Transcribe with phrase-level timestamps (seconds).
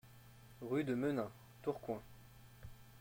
[0.63, 1.29] Rue de Menin,
[1.61, 2.01] Tourcoing